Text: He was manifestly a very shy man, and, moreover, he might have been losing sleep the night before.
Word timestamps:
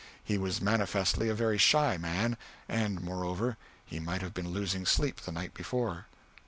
He 0.23 0.39
was 0.39 0.59
manifestly 0.63 1.29
a 1.29 1.35
very 1.35 1.59
shy 1.59 1.95
man, 1.95 2.35
and, 2.67 3.01
moreover, 3.01 3.55
he 3.85 3.99
might 3.99 4.23
have 4.23 4.33
been 4.33 4.49
losing 4.49 4.83
sleep 4.83 5.21
the 5.21 5.31
night 5.31 5.53
before. 5.53 6.07